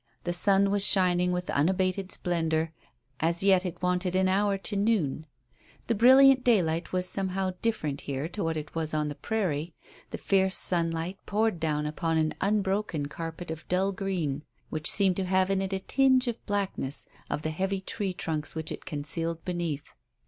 [0.23, 2.71] The sun was shining with unabated splendour;
[3.19, 5.27] as yet it wanted an hour to noon.
[5.85, 9.75] The brilliant daylight was somehow different here to what it was on the prairie.
[10.09, 14.41] The fierce sunlight poured down upon an unbroken carpet of dull green,
[14.71, 18.11] which seemed to have in it a tinge of the blackness of the heavy tree
[18.11, 19.93] trunks which it concealed beneath.